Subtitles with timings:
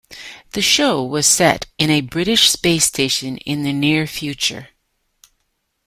[0.53, 4.69] The show was set in a British space station in the near future.